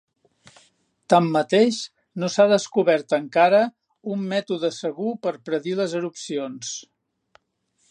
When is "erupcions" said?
6.01-6.75